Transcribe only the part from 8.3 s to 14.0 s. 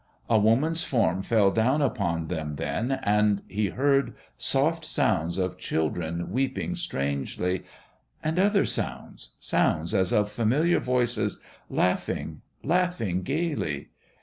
other sounds... sounds as of familiar voices... laughing... laughing gaily.